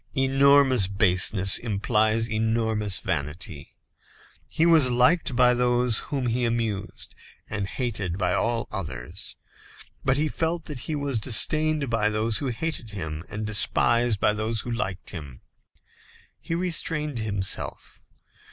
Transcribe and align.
Enormous 0.17 0.87
baseness 0.87 1.59
implies 1.59 2.27
enormous 2.27 2.97
vanity. 2.97 3.75
He 4.49 4.65
was 4.65 4.89
liked 4.89 5.35
by 5.35 5.53
those 5.53 5.99
whom 6.09 6.25
he 6.25 6.43
amused, 6.43 7.13
and 7.47 7.67
hated 7.67 8.17
by 8.17 8.33
all 8.33 8.67
others; 8.71 9.35
but 10.03 10.17
he 10.17 10.27
felt 10.27 10.65
that 10.65 10.79
he 10.89 10.95
was 10.95 11.19
disdained 11.19 11.91
by 11.91 12.09
those 12.09 12.39
who 12.39 12.47
hated 12.47 12.89
him, 12.89 13.23
and 13.29 13.45
despised 13.45 14.19
by 14.19 14.33
those 14.33 14.61
who 14.61 14.71
liked 14.71 15.11
him. 15.11 15.41
He 16.39 16.55
restrained 16.55 17.19
himself. 17.19 18.01